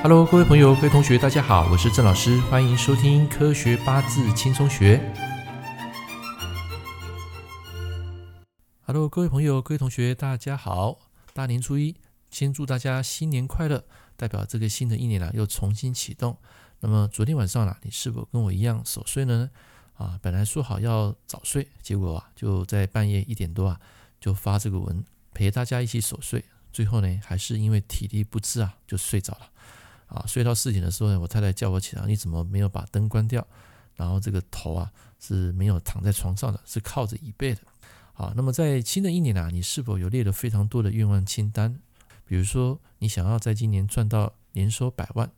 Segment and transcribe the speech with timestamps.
[0.00, 4.96] Hello，各位朋友、各位同学，大家好，我是郑老师，欢迎收听《科学八字轻松学》。
[8.86, 10.98] Hello，各位朋友、各位同学，大家好！
[11.34, 11.96] 大年初一，
[12.30, 13.84] 先祝大家新年快乐！
[14.16, 16.38] 代表这个新的一年啊，又重新启动。
[16.78, 19.50] 那么昨天晚上啊，你是否跟我一样守岁呢？
[19.94, 23.80] 啊，本来说好要早睡，结果啊，就在半夜一点多啊，
[24.20, 25.04] 就发这个文
[25.34, 26.44] 陪大家一起守岁。
[26.72, 29.50] 最后呢，还是因为体力不支啊，就睡着了。
[30.08, 33.46] 啊，睡到四点的时候呢，我太太叫我起来，你怎么没有把灯关掉？
[33.94, 37.60] 然后这个头啊是没有躺在床上的，是靠着椅背的。
[38.12, 41.78] 好，那么在新的一年啊，你是否有列了非常多的愿望清单？
[42.24, 45.30] 比如说，你想要在今年赚到年收百万、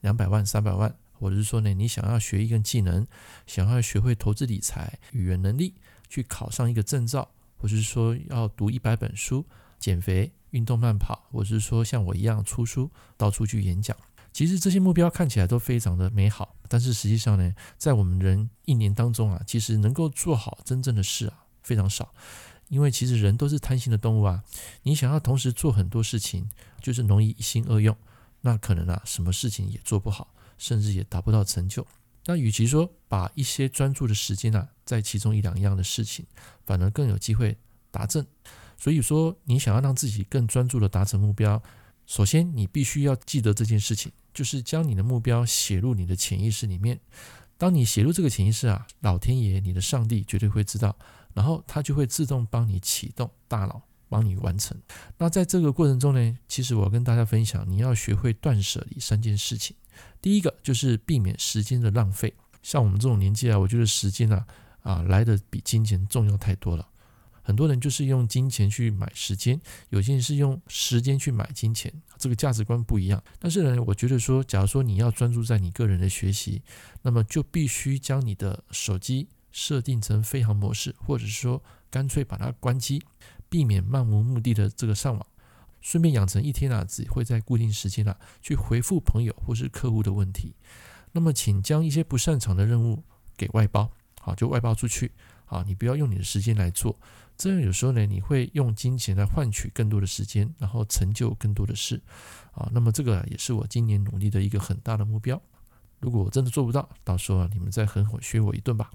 [0.00, 3.06] 两百万、三百万，或者是说呢，你想要学一个技能，
[3.46, 5.74] 想要学会投资理财、语言能力，
[6.08, 9.46] 去考上一个证照，或者是说要读一百本书、
[9.78, 13.96] 减肥、运动慢跑，或者是说像我一样出书、到处去演讲。
[14.32, 22.14] 其实这些目标看起来都非常的美好，但是实际上呢，在我们人一年当中啊，其实能够做好真正的事啊非常少，
[22.68, 24.42] 因为其实人都是贪心的动物啊，
[24.82, 26.48] 你想要同时做很多事情，
[26.80, 27.96] 就是容易一心二用，
[28.40, 31.86] 那可能啊什么事情也做不好，甚至也达不到成就。
[32.24, 36.24] 那与其说把一些专注的时间啊在其中一两样的事情，
[36.64, 37.58] 反而更有机会
[37.90, 38.26] 达成。
[38.78, 41.62] 所以说，你想要让自己更专注的达成目标，
[42.06, 44.10] 首先你必须要记得这件事情。
[44.42, 46.98] 就是将你的目标写入你的潜意识里面。
[47.56, 50.96] 当你写入这个潜意识啊，老天爷，你的上帝绝对会知道，
[51.32, 54.76] 然后他就会自动帮你启动大脑，帮你完成。
[55.16, 59.76] 那在这个过程中呢，其实我要跟大家分享，你要学会断舍离三件事情。
[60.20, 62.34] 第一个就是避免时间的浪费。
[62.64, 64.44] 像我们这种年纪啊，我觉得时间啊
[64.82, 66.88] 啊来的比金钱重要太多了。
[67.42, 69.60] 很多人就是用金钱去买时间，
[69.90, 73.22] 有些人是用时间去买金钱，这个价值观不一样。
[73.38, 76.62] 但是呢，我觉得说，假如说你要专注在你个人的学习，
[77.02, 83.02] 那么就必须将你的手机设定成飞行模式，或者是说干脆把它关机，
[83.48, 85.26] 避免漫无目的的这个上网，
[85.80, 90.54] 顺便养成一天啊只会在固定时间啊去回复朋友或是客户的问题。
[91.10, 93.02] 那么，请将一些不擅长的任务
[93.36, 93.90] 给外包，
[94.20, 95.10] 好，就外包出去。
[95.52, 96.98] 啊，你不要用你的时间来做，
[97.36, 102.00] 这样有时候呢，你会用金钱来换取更多的时间，然后成就更多的事。
[102.52, 105.40] 啊，那么这个也是我今年努力的一个很大的目标。
[106.00, 108.90] 如果我真的做不到，到时候，你们再狠狠削我一顿吧。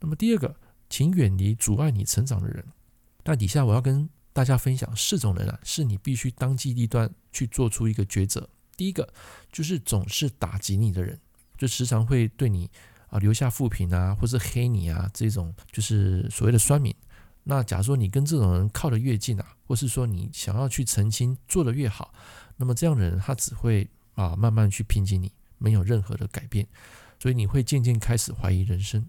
[0.00, 0.56] 那么第二个，
[0.88, 2.64] 请远离阻碍你成长的人。
[3.24, 8.48] 那底下我要跟大家分享四种人啊，是你必须当机立断去做出一个抉择。
[8.76, 9.06] 第一个
[9.52, 11.20] 就是总是打击你的人，
[11.58, 12.70] 就时常会对你。
[13.08, 16.94] 啊，留下负评啊，或是黑你啊，这种就是所谓的酸民。
[17.44, 22.12] 那假如说你跟这种人靠得越近啊，或是说你想要去澄清做得越好，
[22.56, 26.66] 那么这样的人他只会啊慢慢去抨击你，没有任何的改变，
[27.18, 29.08] 所以你会渐渐开始怀疑人生。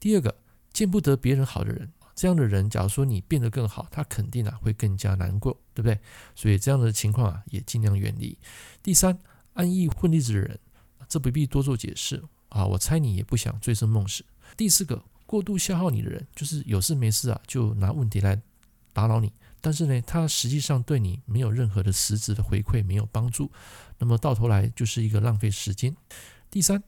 [0.00, 0.34] 第二个，
[0.72, 5.96] 见不得别人好的人，这样的人，假如说你变得更好，他肯定啊会更加难过，对不对？
[6.34, 8.36] 所以这样的情况啊也尽量远离。
[8.82, 9.16] 第三，
[9.54, 10.58] 安逸混日子的人，
[11.08, 12.20] 这不必多做解释。
[12.48, 14.24] 啊，我猜你也不想醉生梦死。
[14.56, 18.40] 第四个，过度消耗你的人，就是有事没事啊，就拿问题来
[18.92, 19.32] 打扰你。
[19.60, 23.50] 但是呢，他实际上对你没有任何的实质的回馈，没有帮助。
[23.98, 25.96] 那么到头来就是一个浪费时间。
[26.50, 26.82] 第三，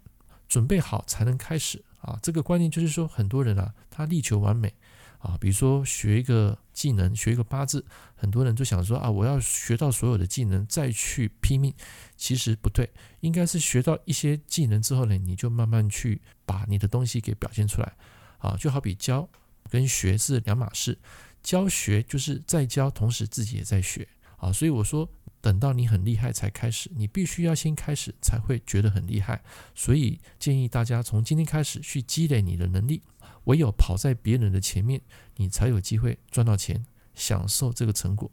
[0.46, 2.18] 准备好才能开始啊。
[2.22, 4.72] 这个观念就是说，很多人啊，他力求完美。
[5.18, 7.84] 啊，比如说学一个技能，学一个八字，
[8.14, 11.74] 很多人就想说啊，我要学到所有的技能再去拼命，
[12.16, 12.88] 其实不对，
[13.20, 17.92] 应该是学到一些技能之后呢，你就慢慢去把你的东西给表现出来。
[18.38, 19.28] 啊，就好比教
[19.68, 20.96] 跟学是两码事，
[21.42, 24.06] 教学就是在教，同时自己也在学。
[24.36, 29.42] 啊，所以我说，等到你很厉害才开始，你必须要先开始才会觉得很厉害。
[29.74, 33.02] 所以建议大家从今天开始去积累你的能力。
[33.48, 35.00] 唯有跑在别人的前面，
[35.36, 38.30] 你才有机会赚到钱，享受这个成果。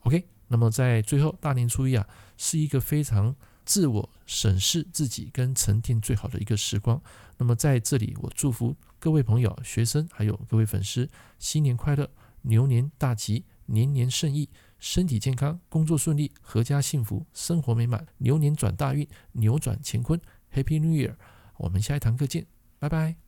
[0.00, 7.00] OK，那么在最后大年初一啊，是一个非常自我审视自己跟沉淀最好的一个时光。
[7.36, 11.08] 那么在这里，我祝福各位朋友、学生还有各位粉丝
[11.38, 12.10] 新年快乐，
[12.42, 14.48] 牛年大吉，年年胜意，
[14.80, 20.20] 身体健康，工作顺利，阖家幸福，生活美满，牛年转大运，扭转乾坤
[20.52, 21.14] ，Happy New Year！
[21.58, 22.46] 我们下一堂课见，
[22.80, 23.27] 拜拜。